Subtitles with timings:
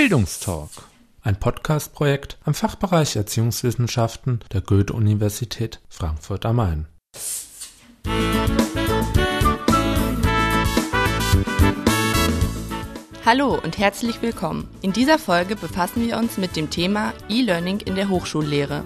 [0.00, 0.70] Bildungstalk,
[1.20, 6.86] ein Podcast-Projekt am Fachbereich Erziehungswissenschaften der Goethe-Universität Frankfurt am Main.
[13.26, 14.70] Hallo und herzlich willkommen.
[14.80, 18.84] In dieser Folge befassen wir uns mit dem Thema E-Learning in der Hochschullehre.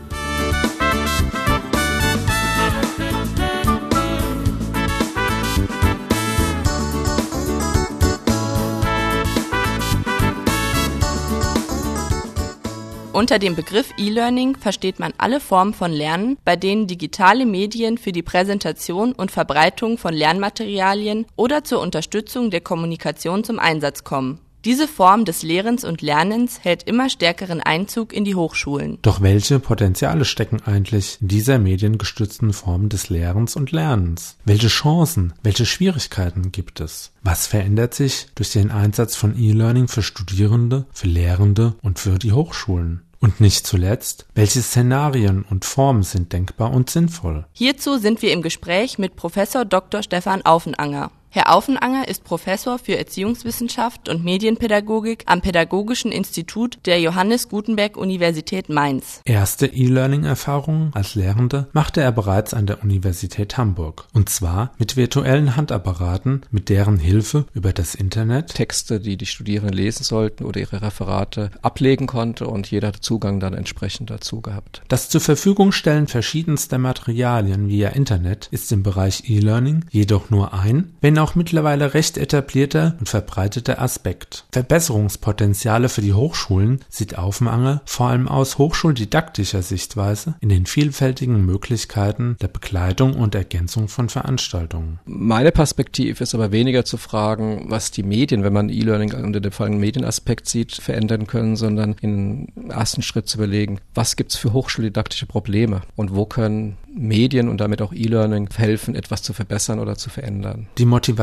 [13.15, 18.11] Unter dem Begriff E-Learning versteht man alle Formen von Lernen, bei denen digitale Medien für
[18.11, 24.41] die Präsentation und Verbreitung von Lernmaterialien oder zur Unterstützung der Kommunikation zum Einsatz kommen.
[24.65, 28.99] Diese Form des Lehrens und Lernens hält immer stärkeren Einzug in die Hochschulen.
[29.03, 34.39] Doch welche Potenziale stecken eigentlich in dieser mediengestützten Form des Lehrens und Lernens?
[34.47, 37.13] Welche Chancen, welche Schwierigkeiten gibt es?
[37.23, 42.33] Was verändert sich durch den Einsatz von E-Learning für Studierende, für Lehrende und für die
[42.33, 43.03] Hochschulen?
[43.21, 47.47] Und nicht zuletzt, welche Szenarien und Formen sind denkbar und sinnvoll?
[47.53, 50.03] Hierzu sind wir im Gespräch mit Professor Dr.
[50.03, 51.11] Stefan Aufenanger.
[51.35, 58.69] Herr Aufenanger ist Professor für Erziehungswissenschaft und Medienpädagogik am Pädagogischen Institut der Johannes Gutenberg Universität
[58.69, 59.21] Mainz.
[59.25, 64.07] Erste E-Learning-Erfahrungen als Lehrende machte er bereits an der Universität Hamburg.
[64.13, 69.77] Und zwar mit virtuellen Handapparaten, mit deren Hilfe über das Internet Texte, die die Studierenden
[69.77, 74.83] lesen sollten oder ihre Referate ablegen konnte und jeder Zugang dann entsprechend dazu gehabt.
[74.87, 80.93] Das zur Verfügung stellen verschiedenster Materialien via Internet ist im Bereich E-Learning jedoch nur ein,
[81.01, 84.45] wenn auch mittlerweile recht etablierter und verbreiteter Aspekt.
[84.53, 92.37] Verbesserungspotenziale für die Hochschulen sieht Aufmanger vor allem aus hochschuldidaktischer Sichtweise in den vielfältigen Möglichkeiten
[92.41, 94.99] der Begleitung und Ergänzung von Veranstaltungen.
[95.07, 99.53] Meine Perspektive ist aber weniger zu fragen, was die Medien, wenn man E-Learning unter dem
[99.53, 104.53] folgenden Medienaspekt sieht, verändern können, sondern im ersten Schritt zu überlegen, was gibt es für
[104.53, 109.97] hochschuldidaktische Probleme und wo können Medien und damit auch E-Learning helfen, etwas zu verbessern oder
[109.97, 110.69] zu verändern.
[110.79, 111.14] Die Motivation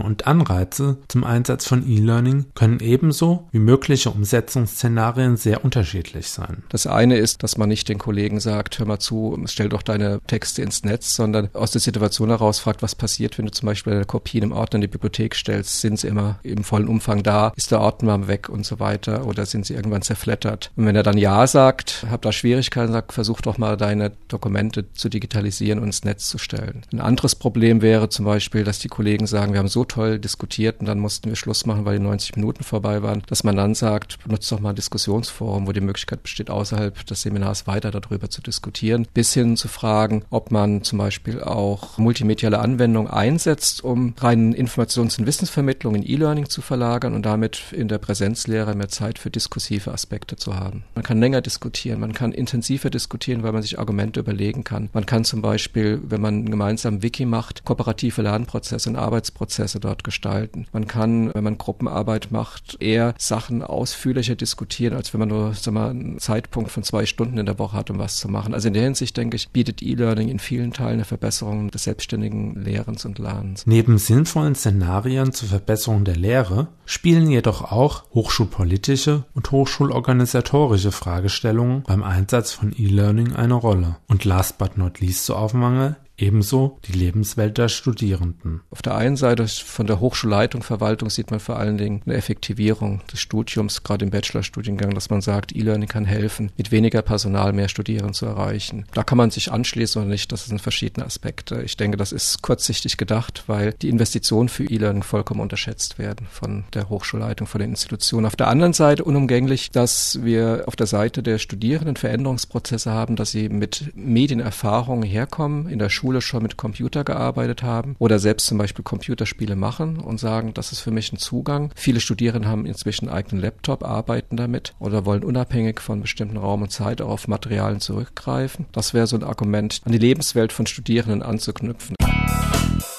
[0.00, 6.62] und Anreize zum Einsatz von E-Learning können ebenso wie mögliche Umsetzungsszenarien sehr unterschiedlich sein.
[6.68, 10.20] Das eine ist, dass man nicht den Kollegen sagt, hör mal zu, stell doch deine
[10.26, 13.92] Texte ins Netz, sondern aus der Situation heraus fragt, was passiert, wenn du zum Beispiel
[13.92, 17.22] eine Kopie in einem Ordner in die Bibliothek stellst, sind sie immer im vollen Umfang
[17.22, 20.70] da, ist der Ordner weg und so weiter oder sind sie irgendwann zerflettert.
[20.76, 24.92] Und wenn er dann Ja sagt, hab da Schwierigkeiten, sagt, versuch doch mal deine Dokumente
[24.92, 26.82] zu digitalisieren und ins Netz zu stellen.
[26.92, 30.80] Ein anderes Problem wäre zum Beispiel, dass die Kollegen sagen, wir haben so toll diskutiert
[30.80, 33.74] und dann mussten wir Schluss machen, weil die 90 Minuten vorbei waren, dass man dann
[33.74, 38.30] sagt, benutzt doch mal ein Diskussionsforum, wo die Möglichkeit besteht, außerhalb des Seminars weiter darüber
[38.30, 44.14] zu diskutieren, bis hin zu fragen, ob man zum Beispiel auch multimediale Anwendungen einsetzt, um
[44.18, 49.18] rein Informations- und Wissensvermittlung in E-Learning zu verlagern und damit in der Präsenzlehre mehr Zeit
[49.18, 50.84] für diskursive Aspekte zu haben.
[50.94, 54.88] Man kann länger diskutieren, man kann intensiver diskutieren, weil man sich Argumente überlegen kann.
[54.92, 60.66] Man kann zum Beispiel, wenn man gemeinsam Wiki macht, kooperative Lernprozesse und Arbeitsprozesse dort gestalten.
[60.72, 65.74] Man kann, wenn man Gruppenarbeit macht, eher Sachen ausführlicher diskutieren, als wenn man nur sag
[65.74, 68.54] mal, einen Zeitpunkt von zwei Stunden in der Woche hat, um was zu machen.
[68.54, 72.54] Also in der Hinsicht, denke ich, bietet E-Learning in vielen Teilen eine Verbesserung des selbstständigen
[72.62, 73.66] Lehrens und Lernens.
[73.66, 82.02] Neben sinnvollen Szenarien zur Verbesserung der Lehre spielen jedoch auch hochschulpolitische und hochschulorganisatorische Fragestellungen beim
[82.02, 83.96] Einsatz von E-Learning eine Rolle.
[84.08, 88.60] Und last but not least so Aufmangel ebenso die Lebenswelt der Studierenden.
[88.70, 93.02] Auf der einen Seite von der Hochschulleitung, Verwaltung sieht man vor allen Dingen eine Effektivierung
[93.12, 97.68] des Studiums, gerade im Bachelorstudiengang, dass man sagt, E-Learning kann helfen, mit weniger Personal mehr
[97.68, 98.86] Studierende zu erreichen.
[98.94, 101.62] Da kann man sich anschließen oder nicht, das sind verschiedene Aspekte.
[101.62, 106.64] Ich denke, das ist kurzsichtig gedacht, weil die Investitionen für E-Learning vollkommen unterschätzt werden von
[106.72, 108.26] der Hochschulleitung, von den Institutionen.
[108.26, 113.32] Auf der anderen Seite unumgänglich, dass wir auf der Seite der Studierenden Veränderungsprozesse haben, dass
[113.32, 118.46] sie mit Medienerfahrungen herkommen, in der Schule Schule schon mit Computer gearbeitet haben oder selbst
[118.46, 121.70] zum Beispiel Computerspiele machen und sagen, das ist für mich ein Zugang.
[121.74, 126.62] Viele Studierende haben inzwischen einen eigenen Laptop, arbeiten damit oder wollen unabhängig von bestimmten Raum
[126.62, 128.66] und Zeit auch auf Materialien zurückgreifen.
[128.72, 131.96] Das wäre so ein Argument, an die Lebenswelt von Studierenden anzuknüpfen.
[131.98, 132.91] Der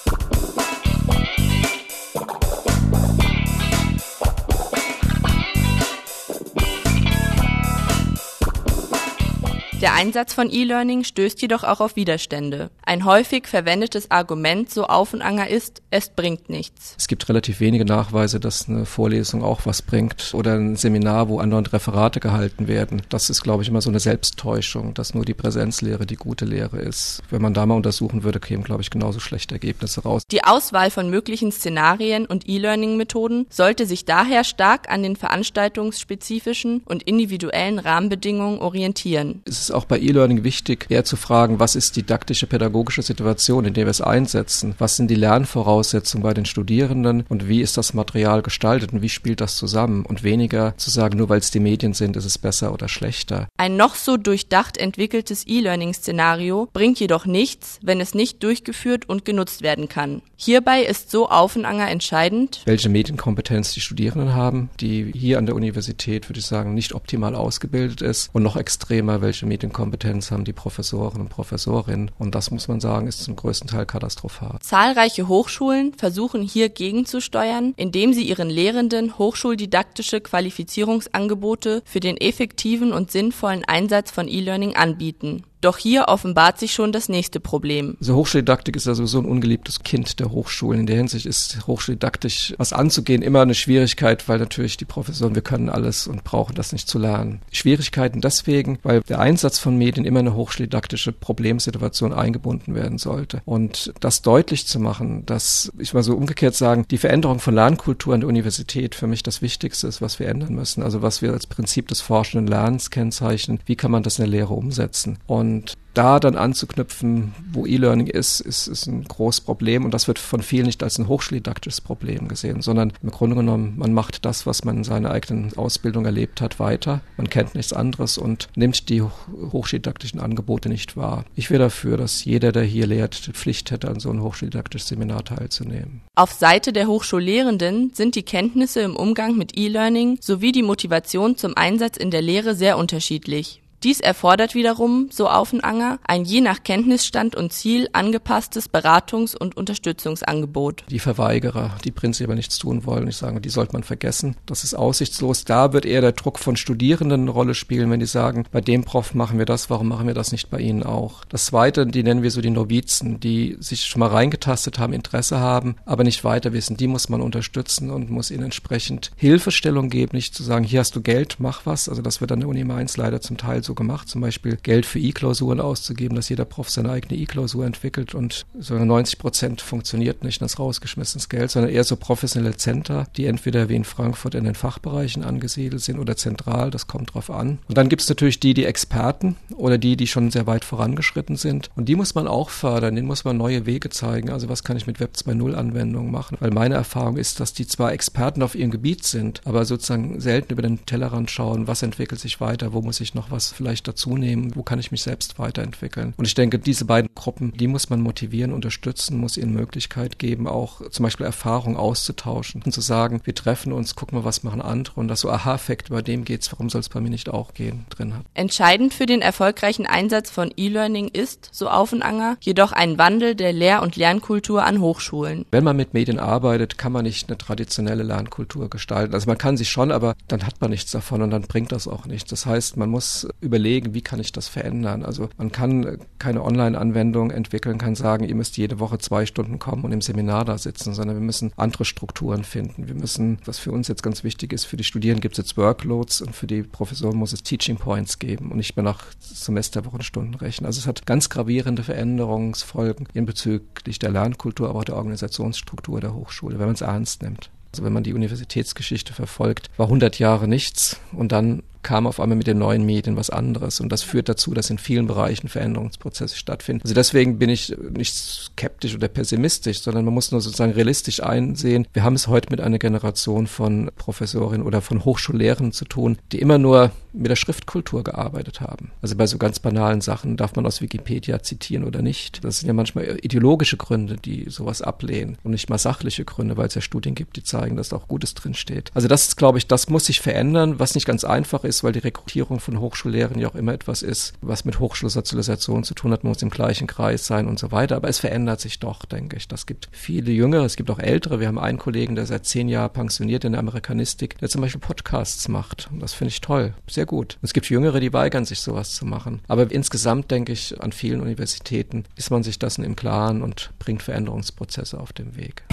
[10.03, 12.71] Einsatz von E-Learning stößt jedoch auch auf Widerstände.
[12.85, 16.95] Ein häufig verwendetes Argument so auf und anger ist, es bringt nichts.
[17.00, 21.39] Es gibt relativ wenige Nachweise, dass eine Vorlesung auch was bringt oder ein Seminar, wo
[21.39, 23.01] andauernd Referate gehalten werden.
[23.07, 26.79] Das ist, glaube ich, immer so eine Selbsttäuschung, dass nur die Präsenzlehre die gute Lehre
[26.79, 27.21] ist.
[27.29, 30.23] Wenn man da mal untersuchen würde, kämen, glaube ich, genauso schlechte Ergebnisse raus.
[30.29, 37.03] Die Auswahl von möglichen Szenarien und E-Learning-Methoden sollte sich daher stark an den veranstaltungsspezifischen und
[37.03, 39.41] individuellen Rahmenbedingungen orientieren.
[39.45, 43.75] Es ist auch bei E-Learning wichtig, eher zu fragen, was ist didaktische, pädagogische Situation, in
[43.75, 44.73] der wir es einsetzen?
[44.79, 49.09] Was sind die Lernvoraussetzungen bei den Studierenden und wie ist das Material gestaltet und wie
[49.09, 50.03] spielt das zusammen?
[50.03, 53.49] Und weniger zu sagen, nur weil es die Medien sind, ist es besser oder schlechter.
[53.55, 59.61] Ein noch so durchdacht entwickeltes E-Learning-Szenario bringt jedoch nichts, wenn es nicht durchgeführt und genutzt
[59.61, 60.23] werden kann.
[60.35, 66.29] Hierbei ist so Aufenanger entscheidend, welche Medienkompetenz die Studierenden haben, die hier an der Universität,
[66.29, 71.19] würde ich sagen, nicht optimal ausgebildet ist und noch extremer, welche Medienkompetenz haben die Professoren
[71.21, 72.11] und Professorinnen.
[72.19, 74.59] Und das muss man sagen, ist zum größten Teil katastrophal.
[74.61, 83.11] Zahlreiche Hochschulen versuchen hier gegenzusteuern, indem sie ihren Lehrenden hochschuldidaktische Qualifizierungsangebote für den effektiven und
[83.11, 85.43] sinnvollen Einsatz von E-Learning anbieten.
[85.63, 87.95] Doch hier offenbart sich schon das nächste Problem.
[88.01, 90.81] Also Hochschuldidaktik ist ja sowieso ein ungeliebtes Kind der Hochschulen.
[90.81, 95.42] In der Hinsicht ist Hochschuldidaktisch was anzugehen immer eine Schwierigkeit, weil natürlich die Professoren, wir
[95.42, 97.39] können alles und brauchen das nicht zu lernen.
[97.54, 103.42] Schwierigkeiten deswegen, weil der Einsatz von Medien immer eine hochschuldidaktische Problemsituation eingebunden werden sollte.
[103.45, 108.13] Und das deutlich zu machen, dass, ich mal so umgekehrt sagen, die Veränderung von Lernkultur
[108.13, 110.83] an der Universität für mich das Wichtigste ist, was wir ändern müssen.
[110.83, 114.31] Also was wir als Prinzip des forschenden Lernens kennzeichnen, wie kann man das in der
[114.31, 115.19] Lehre umsetzen.
[115.25, 120.07] Und und da dann anzuknüpfen, wo E-Learning ist, ist, ist ein großes Problem und das
[120.07, 124.25] wird von vielen nicht als ein hochschuldidaktisches Problem gesehen, sondern im Grunde genommen, man macht
[124.25, 127.01] das, was man in seiner eigenen Ausbildung erlebt hat, weiter.
[127.17, 131.25] Man kennt nichts anderes und nimmt die hochschuldidaktischen Angebote nicht wahr.
[131.35, 135.23] Ich wäre dafür, dass jeder, der hier lehrt, Pflicht hätte, an so einem hochschuldidaktisches Seminar
[135.23, 136.01] teilzunehmen.
[136.15, 141.55] Auf Seite der Hochschullehrenden sind die Kenntnisse im Umgang mit E-Learning sowie die Motivation zum
[141.55, 143.62] Einsatz in der Lehre sehr unterschiedlich.
[143.83, 150.85] Dies erfordert wiederum, so Aufenanger, ein je nach Kenntnisstand und Ziel angepasstes Beratungs- und Unterstützungsangebot.
[150.89, 154.38] Die Verweigerer, die prinzipiell nichts tun wollen, ich sage, die sollte man vergessen.
[154.45, 155.44] Das ist aussichtslos.
[155.44, 158.85] Da wird eher der Druck von Studierenden eine Rolle spielen, wenn die sagen, bei dem
[158.85, 161.25] Prof machen wir das, warum machen wir das nicht bei Ihnen auch?
[161.25, 165.41] Das zweite, die nennen wir so die Novizen, die sich schon mal reingetastet haben, Interesse
[165.41, 166.77] haben, aber nicht weiter wissen.
[166.77, 170.95] Die muss man unterstützen und muss ihnen entsprechend Hilfestellung geben, nicht zu sagen, hier hast
[170.95, 171.89] du Geld, mach was.
[171.89, 174.85] Also das wird an der Uni Mainz leider zum Teil so gemacht, zum Beispiel Geld
[174.85, 180.23] für E-Klausuren auszugeben, dass jeder Prof seine eigene E-Klausur entwickelt und so 90 Prozent funktioniert
[180.23, 184.43] nicht, das rausgeschmissenes Geld, sondern eher so professionelle Center, die entweder wie in Frankfurt in
[184.43, 187.59] den Fachbereichen angesiedelt sind oder zentral, das kommt drauf an.
[187.67, 191.35] Und dann gibt es natürlich die, die Experten oder die, die schon sehr weit vorangeschritten
[191.35, 194.29] sind und die muss man auch fördern, denen muss man neue Wege zeigen.
[194.29, 196.37] Also was kann ich mit Web 2.0 Anwendungen machen?
[196.39, 200.53] Weil meine Erfahrung ist, dass die zwar Experten auf ihrem Gebiet sind, aber sozusagen selten
[200.53, 204.18] über den Tellerrand schauen, was entwickelt sich weiter, wo muss ich noch was vielleicht dazu
[204.18, 206.13] nehmen, wo kann ich mich selbst weiterentwickeln.
[206.18, 210.48] Und ich denke, diese beiden Gruppen, die muss man motivieren, unterstützen, muss ihnen Möglichkeit geben,
[210.48, 214.62] auch zum Beispiel Erfahrungen auszutauschen und zu sagen, wir treffen uns, gucken mal, was machen
[214.62, 217.54] andere und das so Aha-Effekt, bei dem geht's, warum soll es bei mir nicht auch
[217.54, 218.25] gehen, drin hat.
[218.33, 223.81] Entscheidend für den erfolgreichen Einsatz von E-Learning ist, so Aufenanger, jedoch ein Wandel der Lehr-
[223.81, 225.45] und Lernkultur an Hochschulen.
[225.51, 229.13] Wenn man mit Medien arbeitet, kann man nicht eine traditionelle Lernkultur gestalten.
[229.13, 231.88] Also man kann sie schon, aber dann hat man nichts davon und dann bringt das
[231.88, 232.30] auch nichts.
[232.30, 235.05] Das heißt, man muss über überlegen, wie kann ich das verändern.
[235.05, 239.83] Also man kann keine Online-Anwendung entwickeln, kann sagen, ihr müsst jede Woche zwei Stunden kommen
[239.83, 242.88] und im Seminar da sitzen, sondern wir müssen andere Strukturen finden.
[242.88, 245.55] Wir müssen, was für uns jetzt ganz wichtig ist, für die Studierenden gibt es jetzt
[245.55, 250.33] Workloads und für die Professoren muss es Teaching Points geben und nicht mehr nach Semesterwochenstunden
[250.33, 250.65] rechnen.
[250.65, 256.15] Also es hat ganz gravierende Veränderungsfolgen in bezüglich der Lernkultur, aber auch der Organisationsstruktur der
[256.15, 257.51] Hochschule, wenn man es ernst nimmt.
[257.72, 262.37] Also wenn man die Universitätsgeschichte verfolgt, war 100 Jahre nichts und dann kam auf einmal
[262.37, 263.79] mit den neuen Medien was anderes.
[263.79, 266.83] Und das führt dazu, dass in vielen Bereichen Veränderungsprozesse stattfinden.
[266.83, 271.87] Also deswegen bin ich nicht skeptisch oder pessimistisch, sondern man muss nur sozusagen realistisch einsehen.
[271.93, 276.39] Wir haben es heute mit einer Generation von Professorinnen oder von Hochschullehrern zu tun, die
[276.39, 278.91] immer nur mit der Schriftkultur gearbeitet haben.
[279.01, 282.43] Also bei so ganz banalen Sachen darf man aus Wikipedia zitieren oder nicht.
[282.43, 286.67] Das sind ja manchmal ideologische Gründe, die sowas ablehnen und nicht mal sachliche Gründe, weil
[286.67, 288.91] es ja Studien gibt, die zeigen, dass da auch Gutes drinsteht.
[288.93, 291.91] Also das ist, glaube ich, das muss sich verändern, was nicht ganz einfach ist weil
[291.91, 296.24] die Rekrutierung von Hochschullehrern ja auch immer etwas ist, was mit Hochschulsozialisation zu tun hat,
[296.24, 297.98] man muss im gleichen Kreis sein und so weiter.
[297.98, 299.48] Aber es verändert sich doch, denke ich.
[299.48, 301.39] Das gibt viele Jüngere, es gibt auch Ältere.
[301.39, 304.82] Wir haben einen Kollegen, der seit zehn Jahren pensioniert in der Amerikanistik, der zum Beispiel
[304.82, 305.89] Podcasts macht.
[305.91, 306.74] Und das finde ich toll.
[306.89, 307.38] Sehr sehr gut.
[307.41, 309.41] Es gibt Jüngere, die weigern sich sowas zu machen.
[309.50, 314.03] Aber insgesamt denke ich, an vielen Universitäten ist man sich dessen im Klaren und bringt
[314.03, 315.63] Veränderungsprozesse auf den Weg.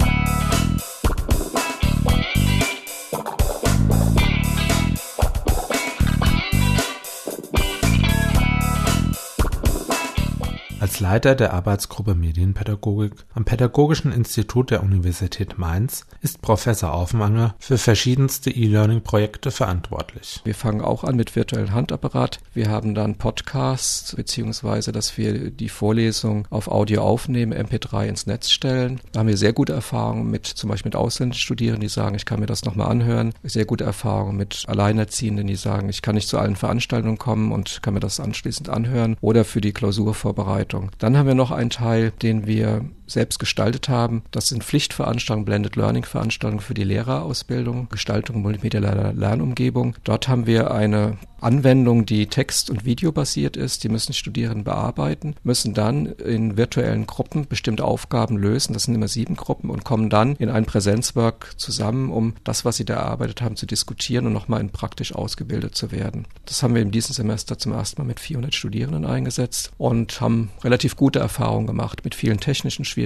[11.01, 18.51] Leiter der Arbeitsgruppe Medienpädagogik am Pädagogischen Institut der Universität Mainz ist Professor Aufmanger für verschiedenste
[18.51, 20.41] E-Learning-Projekte verantwortlich.
[20.43, 22.39] Wir fangen auch an mit virtuellem Handapparat.
[22.53, 28.51] Wir haben dann Podcasts, beziehungsweise dass wir die Vorlesung auf Audio aufnehmen, MP3 ins Netz
[28.51, 29.01] stellen.
[29.11, 32.39] Da haben wir sehr gute Erfahrungen mit zum Beispiel mit ausländischen die sagen, ich kann
[32.39, 33.33] mir das nochmal anhören.
[33.41, 37.81] Sehr gute Erfahrungen mit Alleinerziehenden, die sagen, ich kann nicht zu allen Veranstaltungen kommen und
[37.81, 39.17] kann mir das anschließend anhören.
[39.21, 40.90] Oder für die Klausurvorbereitung.
[40.97, 44.23] Dann haben wir noch einen Teil, den wir selbst gestaltet haben.
[44.31, 49.95] Das sind Pflichtveranstaltungen, Blended Learning Veranstaltungen für die Lehrerausbildung, Gestaltung multimedialer Lernumgebung.
[50.03, 53.83] Dort haben wir eine Anwendung, die text- und videobasiert ist.
[53.83, 58.73] Die müssen Studierenden bearbeiten, müssen dann in virtuellen Gruppen bestimmte Aufgaben lösen.
[58.73, 62.77] Das sind immer sieben Gruppen und kommen dann in ein Präsenzwork zusammen, um das, was
[62.77, 66.27] sie da erarbeitet haben, zu diskutieren und nochmal in praktisch ausgebildet zu werden.
[66.45, 70.51] Das haben wir in diesem Semester zum ersten Mal mit 400 Studierenden eingesetzt und haben
[70.63, 73.00] relativ gute Erfahrungen gemacht mit vielen technischen Schwierigkeiten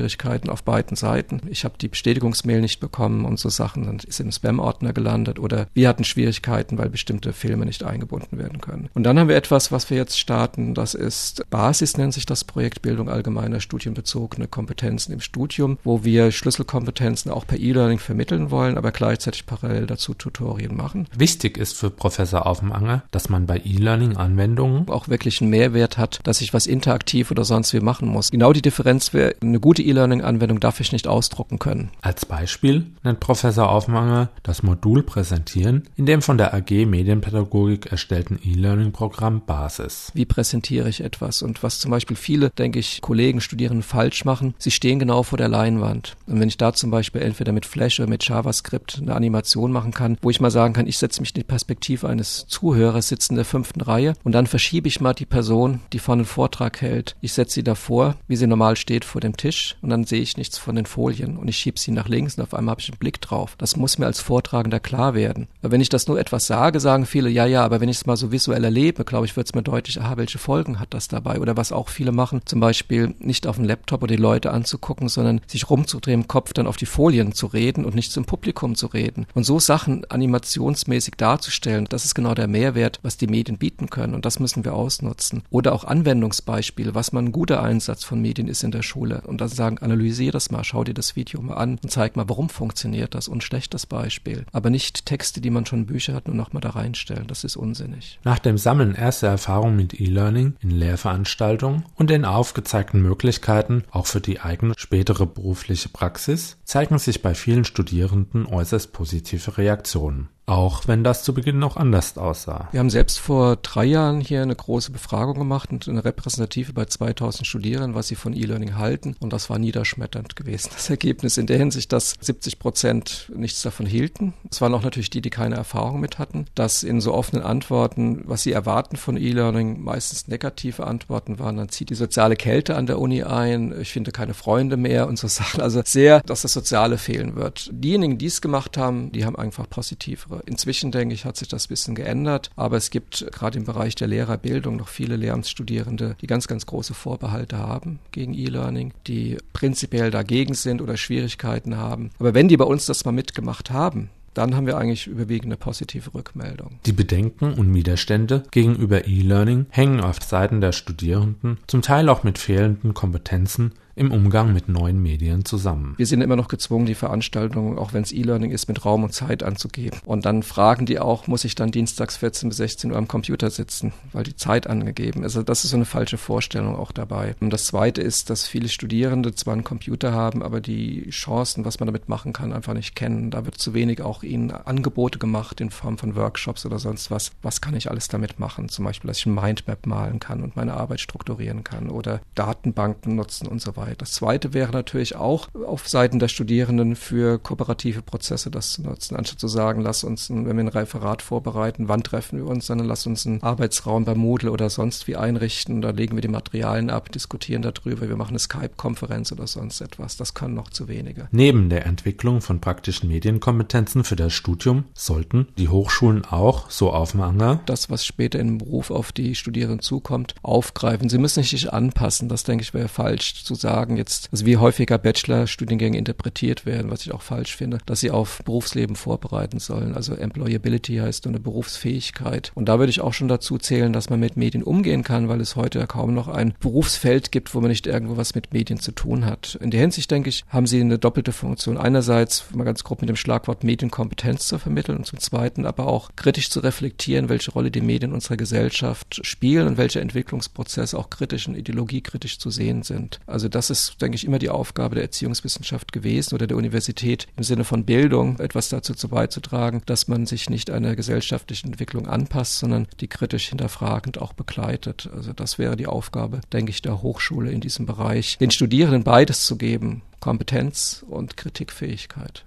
[0.50, 1.42] auf beiden Seiten.
[1.50, 5.68] Ich habe die Bestätigungsmail nicht bekommen und so Sachen, dann ist im Spam-Ordner gelandet oder
[5.74, 8.90] wir hatten Schwierigkeiten, weil bestimmte Filme nicht eingebunden werden können.
[8.94, 12.44] Und dann haben wir etwas, was wir jetzt starten, das ist Basis, nennt sich das
[12.44, 18.78] Projekt Bildung allgemeiner studienbezogene Kompetenzen im Studium, wo wir Schlüsselkompetenzen auch per E-Learning vermitteln wollen,
[18.78, 21.08] aber gleichzeitig parallel dazu Tutorien machen.
[21.18, 26.42] Wichtig ist für Professor Aufmanger, dass man bei E-Learning-Anwendungen auch wirklich einen Mehrwert hat, dass
[26.42, 28.32] ich was interaktiv oder sonst wie machen muss.
[28.32, 31.92] Genau die Differenz wäre, eine gute E-Learning-Anwendung darf ich nicht ausdrucken können.
[32.02, 38.40] Als Beispiel nennt Professor Aufmanger das Modul Präsentieren in dem von der AG Medienpädagogik erstellten
[38.44, 40.12] E-Learning-Programm Basis.
[40.14, 41.42] Wie präsentiere ich etwas?
[41.42, 45.38] Und was zum Beispiel viele, denke ich, Kollegen, Studierenden falsch machen, sie stehen genau vor
[45.38, 46.16] der Leinwand.
[46.28, 49.92] Und wenn ich da zum Beispiel entweder mit Flash oder mit JavaScript eine Animation machen
[49.92, 53.34] kann, wo ich mal sagen kann, ich setze mich in die Perspektive eines Zuhörers, sitzen
[53.34, 56.82] in der fünften Reihe und dann verschiebe ich mal die Person, die vorne einen Vortrag
[56.82, 57.16] hält.
[57.22, 60.38] Ich setze sie davor, wie sie normal steht vor dem Tisch und dann sehe ich
[60.38, 62.90] nichts von den Folien und ich schiebe sie nach links und auf einmal habe ich
[62.90, 63.56] einen Blick drauf.
[63.58, 65.48] Das muss mir als Vortragender klar werden.
[65.62, 68.06] Aber wenn ich das nur etwas sage, sagen viele, ja, ja, aber wenn ich es
[68.06, 71.08] mal so visuell erlebe, glaube ich, wird es mir deutlich, aha, welche Folgen hat das
[71.08, 71.40] dabei?
[71.40, 75.10] Oder was auch viele machen, zum Beispiel nicht auf dem Laptop oder die Leute anzugucken,
[75.10, 78.76] sondern sich rumzudrehen im Kopf, dann auf die Folien zu reden und nicht zum Publikum
[78.76, 79.26] zu reden.
[79.34, 84.16] Und so Sachen animationsmäßig darzustellen, das ist genau der Mehrwert, was die Medien bieten können.
[84.16, 85.44] Und das müssen wir ausnutzen.
[85.50, 89.22] Oder auch Anwendungsbeispiele, was man ein guter Einsatz von Medien ist in der Schule.
[89.26, 92.30] Und dann sagen, analysiere das mal, schau dir das Video mal an und zeig mal,
[92.30, 94.46] warum funktioniert das und schlechtes Beispiel.
[94.52, 97.28] Aber nicht Texte, die man schon in Bücher hat, nur nochmal da reinstellen.
[97.28, 98.20] Das ist unsinnig.
[98.24, 104.22] Nach dem Sammeln erster Erfahrungen mit E-Learning in Lehrveranstaltungen und den aufgezeigten Möglichkeiten auch für
[104.22, 110.30] die eigene spätere berufliche Praxis zeigen sich bei vielen Studierenden äußerst positive Reaktionen.
[110.48, 112.68] Auch wenn das zu Beginn noch anders aussah.
[112.72, 116.86] Wir haben selbst vor drei Jahren hier eine große Befragung gemacht und eine repräsentative bei
[116.86, 119.16] 2000 Studierenden, was sie von E-Learning halten.
[119.20, 120.70] Und das war niederschmetternd gewesen.
[120.74, 124.36] Das Ergebnis in der Hinsicht, dass 70 Prozent nichts davon hielten.
[124.52, 126.46] Es waren auch natürlich die, die keine Erfahrung mit hatten.
[126.54, 131.58] Dass in so offenen Antworten, was sie erwarten von E-Learning, meistens negative Antworten waren.
[131.58, 133.74] Dann zieht die soziale Kälte an der Uni ein.
[133.82, 135.62] Ich finde keine Freunde mehr und so Sachen.
[135.62, 137.72] Also sehr, dass das Soziale fehlen wird.
[137.74, 141.68] Diejenigen, die es gemacht haben, die haben einfach positivere Inzwischen, denke ich, hat sich das
[141.68, 146.48] bisschen geändert, aber es gibt gerade im Bereich der Lehrerbildung noch viele Lehramtsstudierende, die ganz,
[146.48, 152.12] ganz große Vorbehalte haben gegen E-Learning, die prinzipiell dagegen sind oder Schwierigkeiten haben.
[152.20, 155.58] Aber wenn die bei uns das mal mitgemacht haben, dann haben wir eigentlich überwiegend eine
[155.58, 156.80] positive Rückmeldung.
[156.86, 162.38] Die Bedenken und Widerstände gegenüber E-Learning hängen auf Seiten der Studierenden zum Teil auch mit
[162.38, 165.94] fehlenden Kompetenzen im Umgang mit neuen Medien zusammen.
[165.98, 169.14] Wir sind immer noch gezwungen, die Veranstaltung, auch wenn es E-Learning ist, mit Raum und
[169.14, 170.00] Zeit anzugeben.
[170.06, 173.50] Und dann fragen die auch, muss ich dann dienstags 14 bis 16 Uhr am Computer
[173.50, 175.36] sitzen, weil die Zeit angegeben ist.
[175.36, 177.36] Also das ist so eine falsche Vorstellung auch dabei.
[177.40, 181.80] Und das Zweite ist, dass viele Studierende zwar einen Computer haben, aber die Chancen, was
[181.80, 183.32] man damit machen kann, einfach nicht kennen.
[183.32, 187.32] Da wird zu wenig auch ihnen Angebote gemacht in Form von Workshops oder sonst was.
[187.42, 188.68] Was kann ich alles damit machen?
[188.68, 193.16] Zum Beispiel, dass ich ein Mindmap malen kann und meine Arbeit strukturieren kann oder Datenbanken
[193.16, 194.02] nutzen und so weiter Arbeit.
[194.02, 199.16] Das zweite wäre natürlich auch auf Seiten der Studierenden für kooperative Prozesse das zu nutzen,
[199.16, 202.66] anstatt zu sagen, lass uns, ein, wenn wir ein Referat vorbereiten, wann treffen wir uns,
[202.66, 206.28] sondern lass uns einen Arbeitsraum bei Moodle oder sonst wie einrichten, da legen wir die
[206.28, 210.18] Materialien ab, diskutieren darüber, wir machen eine Skype-Konferenz oder sonst etwas.
[210.18, 211.28] Das können noch zu wenige.
[211.32, 217.62] Neben der Entwicklung von praktischen Medienkompetenzen für das Studium sollten die Hochschulen auch, so Aufmanger,
[217.66, 221.10] das, was später im Beruf auf die Studierenden zukommt, aufgreifen.
[221.10, 222.30] Sie müssen sich anpassen.
[222.30, 227.02] Das denke ich wäre falsch zu sagen jetzt, also wie häufiger Bachelor-Studiengänge interpretiert werden, was
[227.02, 229.96] ich auch falsch finde, dass sie auf Berufsleben vorbereiten sollen.
[229.96, 232.52] Also Employability heißt eine Berufsfähigkeit.
[232.56, 235.42] Und da würde ich auch schon dazu zählen, dass man mit Medien umgehen kann, weil
[235.42, 238.80] es heute ja kaum noch ein Berufsfeld gibt, wo man nicht irgendwo was mit Medien
[238.80, 239.58] zu tun hat.
[239.62, 241.78] In der Hinsicht, denke ich, haben sie eine doppelte Funktion.
[241.78, 246.12] Einerseits mal ganz grob mit dem Schlagwort Medienkompetenz zu vermitteln und zum Zweiten aber auch
[246.16, 251.48] kritisch zu reflektieren, welche Rolle die Medien unserer Gesellschaft spielen und welche Entwicklungsprozesse auch kritisch
[251.48, 253.20] und ideologiekritisch zu sehen sind.
[253.26, 257.44] Also das ist, denke ich, immer die Aufgabe der Erziehungswissenschaft gewesen oder der Universität im
[257.44, 262.60] Sinne von Bildung, etwas dazu zu beizutragen, dass man sich nicht einer gesellschaftlichen Entwicklung anpasst,
[262.60, 265.10] sondern die kritisch hinterfragend auch begleitet.
[265.14, 269.46] Also das wäre die Aufgabe, denke ich, der Hochschule in diesem Bereich, den Studierenden beides
[269.46, 272.44] zu geben, Kompetenz und Kritikfähigkeit.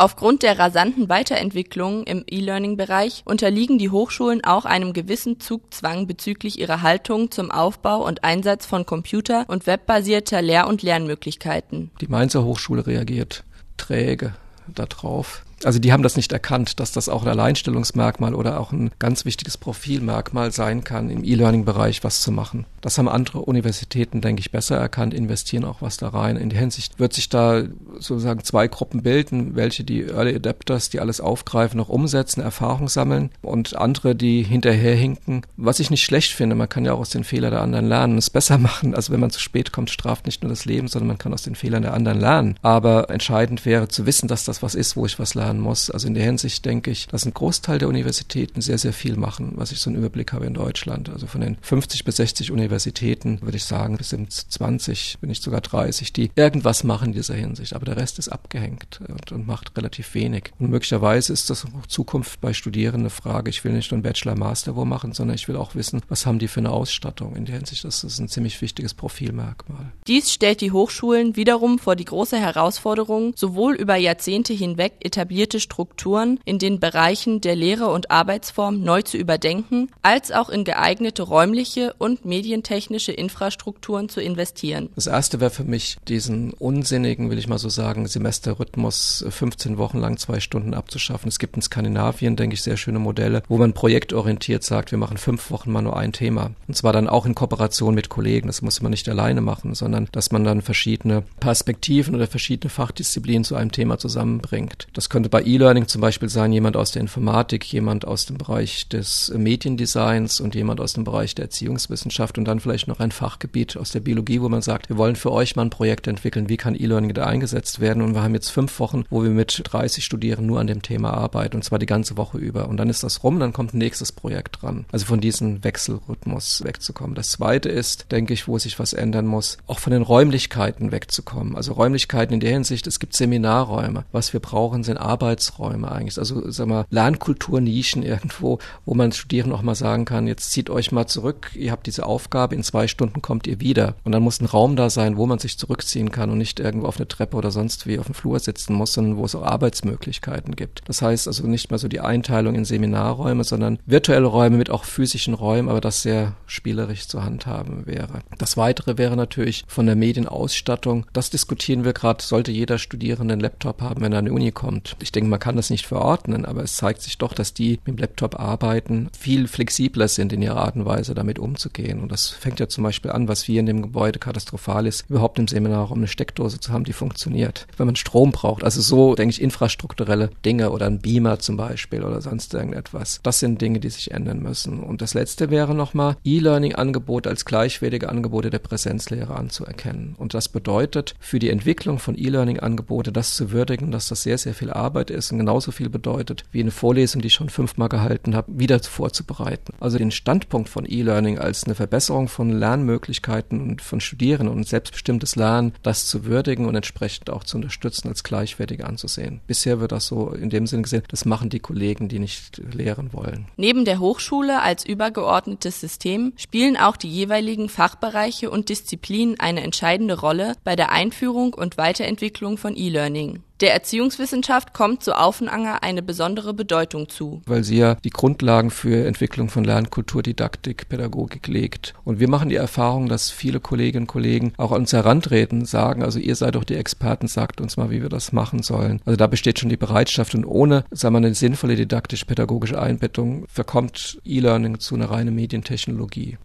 [0.00, 6.80] Aufgrund der rasanten Weiterentwicklung im E-Learning-Bereich unterliegen die Hochschulen auch einem gewissen Zugzwang bezüglich ihrer
[6.80, 11.90] Haltung zum Aufbau und Einsatz von computer- und webbasierter Lehr- und Lernmöglichkeiten.
[12.00, 13.44] Die Mainzer Hochschule reagiert
[13.76, 14.32] träge
[14.68, 18.90] darauf also die haben das nicht erkannt, dass das auch ein Alleinstellungsmerkmal oder auch ein
[18.98, 22.66] ganz wichtiges Profilmerkmal sein kann, im E-Learning-Bereich was zu machen.
[22.80, 26.36] Das haben andere Universitäten, denke ich, besser erkannt, investieren auch was da rein.
[26.36, 27.64] In der Hinsicht wird sich da
[27.98, 33.30] sozusagen zwei Gruppen bilden, welche die Early Adapters, die alles aufgreifen, noch umsetzen, Erfahrung sammeln
[33.42, 35.42] und andere, die hinterherhinken.
[35.56, 38.18] Was ich nicht schlecht finde, man kann ja auch aus den Fehlern der anderen lernen,
[38.18, 38.94] es besser machen.
[38.94, 41.42] Also wenn man zu spät kommt, straft nicht nur das Leben, sondern man kann aus
[41.42, 42.56] den Fehlern der anderen lernen.
[42.62, 45.90] Aber entscheidend wäre zu wissen, dass das was ist, wo ich was lerne lernen muss.
[45.90, 49.52] Also in der Hinsicht denke ich, dass ein Großteil der Universitäten sehr, sehr viel machen,
[49.56, 51.08] was ich so einen Überblick habe in Deutschland.
[51.08, 55.42] Also von den 50 bis 60 Universitäten würde ich sagen, bis sind 20, wenn nicht
[55.42, 57.74] sogar 30, die irgendwas machen in dieser Hinsicht.
[57.74, 60.52] Aber der Rest ist abgehängt und, und macht relativ wenig.
[60.58, 63.50] Und möglicherweise ist das auch Zukunft bei Studierenden eine Frage.
[63.50, 66.26] Ich will nicht nur einen Bachelor, Master wo machen, sondern ich will auch wissen, was
[66.26, 67.36] haben die für eine Ausstattung.
[67.36, 69.92] In der Hinsicht das ist ein ziemlich wichtiges Profilmerkmal.
[70.06, 75.60] Dies stellt die Hochschulen wiederum vor die große Herausforderung, sowohl über Jahrzehnte hinweg etabliert etablierte
[75.60, 81.22] Strukturen in den Bereichen der Lehre und Arbeitsform neu zu überdenken, als auch in geeignete
[81.22, 84.90] räumliche und medientechnische Infrastrukturen zu investieren.
[84.96, 89.98] Das erste wäre für mich diesen unsinnigen, will ich mal so sagen, Semesterrhythmus 15 Wochen
[89.98, 91.28] lang zwei Stunden abzuschaffen.
[91.28, 95.16] Es gibt in Skandinavien, denke ich, sehr schöne Modelle, wo man projektorientiert sagt, wir machen
[95.16, 96.50] fünf Wochen mal nur ein Thema.
[96.68, 98.48] Und zwar dann auch in Kooperation mit Kollegen.
[98.48, 103.44] Das muss man nicht alleine machen, sondern dass man dann verschiedene Perspektiven oder verschiedene Fachdisziplinen
[103.44, 104.88] zu einem Thema zusammenbringt.
[104.92, 108.88] Das könnte bei E-Learning zum Beispiel sein jemand aus der Informatik, jemand aus dem Bereich
[108.88, 113.76] des Mediendesigns und jemand aus dem Bereich der Erziehungswissenschaft und dann vielleicht noch ein Fachgebiet
[113.76, 116.56] aus der Biologie, wo man sagt, wir wollen für euch mal ein Projekt entwickeln, wie
[116.56, 120.04] kann E-Learning da eingesetzt werden und wir haben jetzt fünf Wochen, wo wir mit 30
[120.04, 123.02] Studierenden nur an dem Thema arbeiten und zwar die ganze Woche über und dann ist
[123.02, 124.84] das rum, dann kommt ein nächstes Projekt dran.
[124.92, 127.14] Also von diesem Wechselrhythmus wegzukommen.
[127.14, 131.56] Das zweite ist, denke ich, wo sich was ändern muss, auch von den Räumlichkeiten wegzukommen.
[131.56, 134.04] Also Räumlichkeiten in der Hinsicht, es gibt Seminarräume.
[134.12, 139.58] Was wir brauchen, sind Arbeit Arbeitsräume eigentlich, also sag mal Lernkulturnischen irgendwo, wo man Studierenden
[139.58, 142.88] auch mal sagen kann, jetzt zieht euch mal zurück, ihr habt diese Aufgabe, in zwei
[142.88, 143.94] Stunden kommt ihr wieder.
[144.04, 146.86] Und dann muss ein Raum da sein, wo man sich zurückziehen kann und nicht irgendwo
[146.86, 149.42] auf eine Treppe oder sonst wie auf dem Flur sitzen muss, sondern wo es auch
[149.42, 150.82] Arbeitsmöglichkeiten gibt.
[150.86, 154.84] Das heißt also nicht mehr so die Einteilung in Seminarräume, sondern virtuelle Räume mit auch
[154.84, 158.20] physischen Räumen, aber das sehr spielerisch zu handhaben wäre.
[158.38, 161.06] Das weitere wäre natürlich von der Medienausstattung.
[161.12, 164.52] Das diskutieren wir gerade, sollte jeder Studierende einen Laptop haben, wenn er an die Uni
[164.52, 164.96] kommt.
[165.00, 167.86] Ich denke, man kann das nicht verordnen, aber es zeigt sich doch, dass die mit
[167.86, 172.00] dem Laptop arbeiten, viel flexibler sind in ihrer Art und Weise, damit umzugehen.
[172.00, 175.38] Und das fängt ja zum Beispiel an, was hier in dem Gebäude katastrophal ist, überhaupt
[175.38, 177.66] im Seminar, um eine Steckdose zu haben, die funktioniert.
[177.76, 182.02] Wenn man Strom braucht, also so, denke ich, infrastrukturelle Dinge oder ein Beamer zum Beispiel
[182.02, 183.20] oder sonst irgendetwas.
[183.22, 184.80] Das sind Dinge, die sich ändern müssen.
[184.80, 190.14] Und das letzte wäre nochmal, E-Learning-Angebote als gleichwertige Angebote der Präsenzlehre anzuerkennen.
[190.18, 194.54] Und das bedeutet, für die Entwicklung von E-Learning-Angebote das zu würdigen, dass das sehr, sehr
[194.54, 197.88] viel Arbeit Arbeit ist und genauso viel bedeutet wie eine Vorlesung, die ich schon fünfmal
[197.88, 199.72] gehalten habe, wieder vorzubereiten.
[199.78, 205.36] Also den Standpunkt von E-Learning als eine Verbesserung von Lernmöglichkeiten und von Studierenden und selbstbestimmtes
[205.36, 209.40] Lernen, das zu würdigen und entsprechend auch zu unterstützen, als gleichwertig anzusehen.
[209.46, 213.12] Bisher wird das so in dem Sinne gesehen, das machen die Kollegen, die nicht lehren
[213.12, 213.46] wollen.
[213.56, 220.18] Neben der Hochschule als übergeordnetes System spielen auch die jeweiligen Fachbereiche und Disziplinen eine entscheidende
[220.18, 223.44] Rolle bei der Einführung und Weiterentwicklung von E-Learning.
[223.60, 227.42] Der Erziehungswissenschaft kommt so Aufenanger eine besondere Bedeutung zu.
[227.44, 231.92] Weil sie ja die Grundlagen für Entwicklung von Lernkultur, Didaktik, Pädagogik legt.
[232.04, 236.02] Und wir machen die Erfahrung, dass viele Kolleginnen und Kollegen auch an uns herantreten, sagen,
[236.02, 239.02] also ihr seid doch die Experten, sagt uns mal, wie wir das machen sollen.
[239.04, 244.20] Also da besteht schon die Bereitschaft und ohne, sagen wir, eine sinnvolle didaktisch-pädagogische Einbettung verkommt
[244.24, 246.38] E-Learning zu einer reinen Medientechnologie.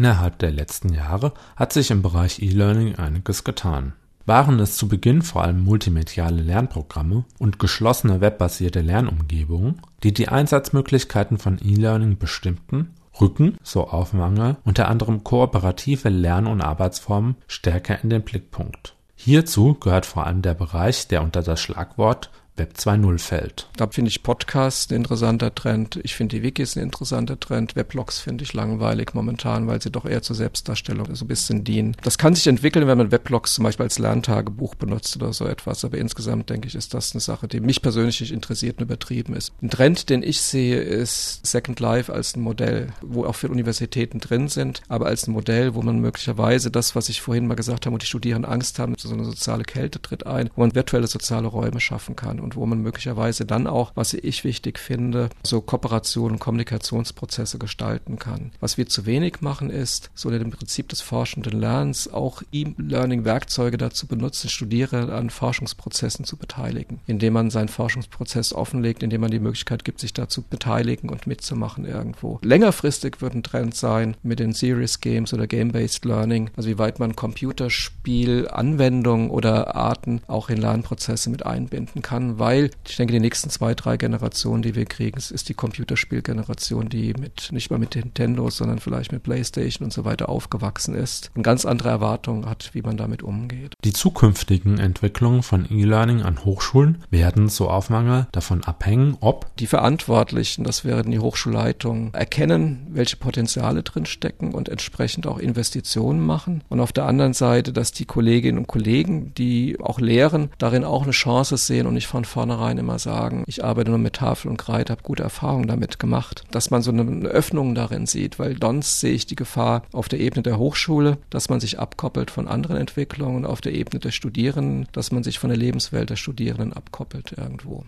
[0.00, 3.92] Innerhalb der letzten Jahre hat sich im Bereich E-Learning einiges getan.
[4.24, 11.36] Waren es zu Beginn vor allem multimediale Lernprogramme und geschlossene webbasierte Lernumgebungen, die die Einsatzmöglichkeiten
[11.36, 18.22] von E-Learning bestimmten, rücken, so Aufmangel, unter anderem kooperative Lern- und Arbeitsformen stärker in den
[18.22, 18.94] Blickpunkt.
[19.16, 23.68] Hierzu gehört vor allem der Bereich, der unter das Schlagwort Web 2.0 fällt.
[23.78, 25.98] Da finde ich Podcasts ein interessanter Trend.
[26.02, 27.74] Ich finde die Wikis ein interessanter Trend.
[27.74, 31.96] Weblogs finde ich langweilig momentan, weil sie doch eher zur Selbstdarstellung so ein bisschen dienen.
[32.02, 35.86] Das kann sich entwickeln, wenn man Weblogs zum Beispiel als Lerntagebuch benutzt oder so etwas.
[35.86, 39.34] Aber insgesamt denke ich, ist das eine Sache, die mich persönlich nicht interessiert und übertrieben
[39.34, 39.54] ist.
[39.62, 44.20] Ein Trend, den ich sehe, ist Second Life als ein Modell, wo auch viele Universitäten
[44.20, 47.86] drin sind, aber als ein Modell, wo man möglicherweise das, was ich vorhin mal gesagt
[47.86, 51.06] habe, und die Studierenden Angst haben, so eine soziale Kälte tritt ein, wo man virtuelle
[51.06, 52.38] soziale Räume schaffen kann.
[52.38, 57.58] Und und wo man möglicherweise dann auch, was ich wichtig finde, so Kooperation und Kommunikationsprozesse
[57.58, 58.50] gestalten kann.
[58.60, 63.78] Was wir zu wenig machen ist, so in dem Prinzip des forschenden Lernens auch E-Learning-Werkzeuge
[63.78, 69.38] dazu benutzen, Studierende an Forschungsprozessen zu beteiligen, indem man seinen Forschungsprozess offenlegt, indem man die
[69.38, 72.40] Möglichkeit gibt, sich dazu beteiligen und mitzumachen irgendwo.
[72.42, 76.98] Längerfristig wird ein Trend sein mit den Serious Games oder Game-Based Learning, also wie weit
[76.98, 83.20] man Computerspiel, Anwendungen oder Arten auch in Lernprozesse mit einbinden kann, weil ich denke, die
[83.20, 87.94] nächsten zwei, drei Generationen, die wir kriegen, ist die Computerspielgeneration, die mit nicht mal mit
[87.94, 92.70] Nintendo, sondern vielleicht mit PlayStation und so weiter aufgewachsen ist und ganz andere Erwartungen hat,
[92.72, 93.74] wie man damit umgeht.
[93.84, 100.64] Die zukünftigen Entwicklungen von E-Learning an Hochschulen werden so Aufmangel davon abhängen, ob die Verantwortlichen,
[100.64, 106.80] das wären die Hochschulleitungen, erkennen, welche Potenziale drin stecken und entsprechend auch Investitionen machen und
[106.80, 111.12] auf der anderen Seite, dass die Kolleginnen und Kollegen, die auch lehren, darin auch eine
[111.12, 114.92] Chance sehen und nicht von vornherein immer sagen, ich arbeite nur mit Tafel und Kreide,
[114.92, 116.44] habe gute Erfahrungen damit gemacht.
[116.50, 120.20] Dass man so eine Öffnung darin sieht, weil sonst sehe ich die Gefahr auf der
[120.20, 124.88] Ebene der Hochschule, dass man sich abkoppelt von anderen Entwicklungen, auf der Ebene der Studierenden,
[124.92, 127.84] dass man sich von der Lebenswelt der Studierenden abkoppelt irgendwo.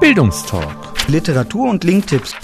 [0.00, 1.08] Bildungstalk.
[1.08, 2.34] Literatur und Linktipps.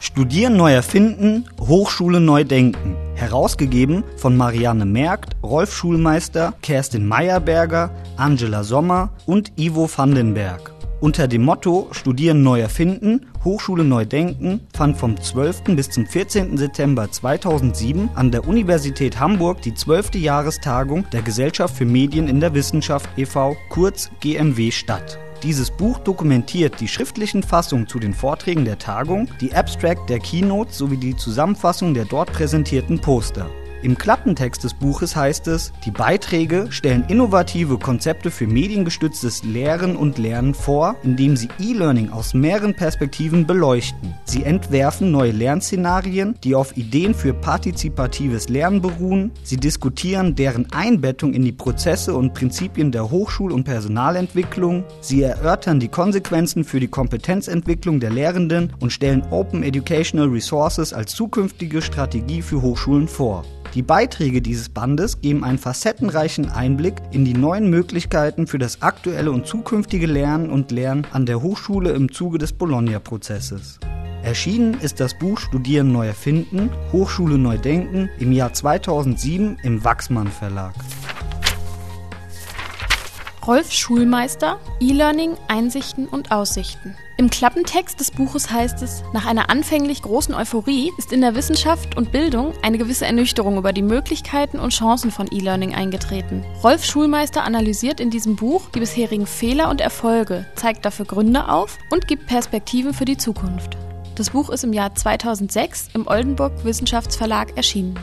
[0.00, 3.05] Studieren neu erfinden, Hochschule neu denken.
[3.16, 10.72] Herausgegeben von Marianne Merkt, Rolf Schulmeister, Kerstin Meyerberger, Angela Sommer und Ivo Vandenberg.
[11.00, 15.64] Unter dem Motto Studieren neu erfinden, Hochschule neu denken fand vom 12.
[15.76, 16.56] bis zum 14.
[16.56, 20.14] September 2007 an der Universität Hamburg die 12.
[20.14, 23.56] Jahrestagung der Gesellschaft für Medien in der Wissenschaft e.V.
[23.68, 25.18] kurz GMW statt.
[25.42, 30.78] Dieses Buch dokumentiert die schriftlichen Fassungen zu den Vorträgen der Tagung, die Abstract der Keynotes
[30.78, 33.50] sowie die Zusammenfassung der dort präsentierten Poster.
[33.82, 40.16] Im Klappentext des Buches heißt es, die Beiträge stellen innovative Konzepte für mediengestütztes Lehren und
[40.16, 44.14] Lernen vor, indem sie E-Learning aus mehreren Perspektiven beleuchten.
[44.24, 49.30] Sie entwerfen neue Lernszenarien, die auf Ideen für partizipatives Lernen beruhen.
[49.42, 54.84] Sie diskutieren deren Einbettung in die Prozesse und Prinzipien der Hochschul- und Personalentwicklung.
[55.02, 61.14] Sie erörtern die Konsequenzen für die Kompetenzentwicklung der Lehrenden und stellen Open Educational Resources als
[61.14, 63.44] zukünftige Strategie für Hochschulen vor.
[63.76, 69.30] Die Beiträge dieses Bandes geben einen facettenreichen Einblick in die neuen Möglichkeiten für das aktuelle
[69.30, 73.78] und zukünftige Lernen und Lernen an der Hochschule im Zuge des Bologna-Prozesses.
[74.22, 80.28] Erschienen ist das Buch Studieren neu erfinden, Hochschule neu denken im Jahr 2007 im Wachsmann
[80.28, 80.72] Verlag.
[83.46, 86.94] Rolf Schulmeister, E-Learning, Einsichten und Aussichten.
[87.18, 91.96] Im Klappentext des Buches heißt es, nach einer anfänglich großen Euphorie ist in der Wissenschaft
[91.96, 96.44] und Bildung eine gewisse Ernüchterung über die Möglichkeiten und Chancen von E-Learning eingetreten.
[96.62, 101.78] Rolf Schulmeister analysiert in diesem Buch die bisherigen Fehler und Erfolge, zeigt dafür Gründe auf
[101.90, 103.78] und gibt Perspektiven für die Zukunft.
[104.14, 107.98] Das Buch ist im Jahr 2006 im Oldenburg Wissenschaftsverlag erschienen.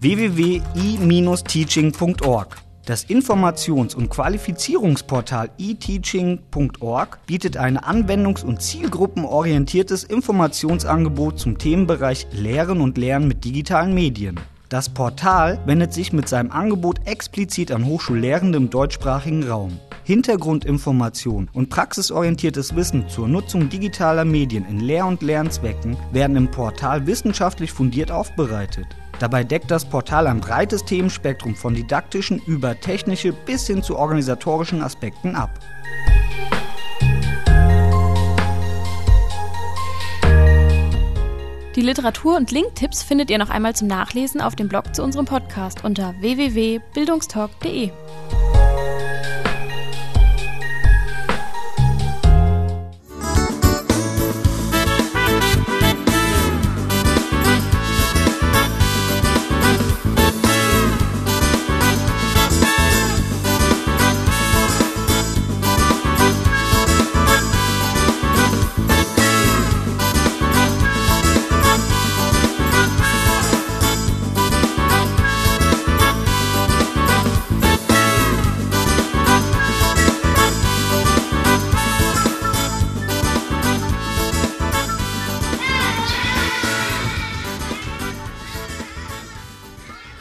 [0.00, 12.80] www.i-teaching.org das Informations- und Qualifizierungsportal eTeaching.org bietet ein anwendungs- und zielgruppenorientiertes Informationsangebot zum Themenbereich Lehren
[12.80, 14.38] und Lernen mit digitalen Medien.
[14.68, 19.78] Das Portal wendet sich mit seinem Angebot explizit an Hochschullehrende im deutschsprachigen Raum.
[20.04, 27.08] Hintergrundinformation und praxisorientiertes Wissen zur Nutzung digitaler Medien in Lehr- und Lernzwecken werden im Portal
[27.08, 28.86] wissenschaftlich fundiert aufbereitet.
[29.18, 34.82] Dabei deckt das Portal ein breites Themenspektrum von didaktischen über technische bis hin zu organisatorischen
[34.82, 35.58] Aspekten ab.
[41.76, 45.26] Die Literatur- und Linktipps findet ihr noch einmal zum Nachlesen auf dem Blog zu unserem
[45.26, 47.90] Podcast unter www.bildungstalk.de.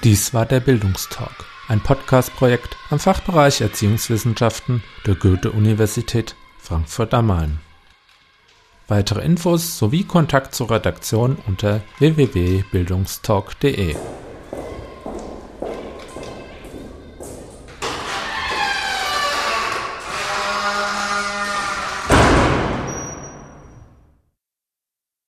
[0.05, 7.59] Dies war der Bildungstalk, ein Podcast-Projekt am Fachbereich Erziehungswissenschaften der Goethe-Universität Frankfurt am Main.
[8.87, 13.95] Weitere Infos sowie Kontakt zur Redaktion unter www.bildungstalk.de